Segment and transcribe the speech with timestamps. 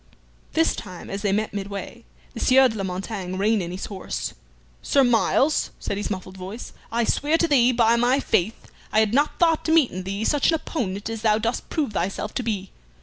[0.53, 4.33] This time as they met midway the Sieur de la Montaigne reined in his horse.
[4.81, 9.13] "Sir Myles," said his muffled voice, "I swear to thee, by my faith, I had
[9.13, 12.41] not thought to meet in thee such an opponent as thou dost prove thyself to
[12.41, 12.71] be.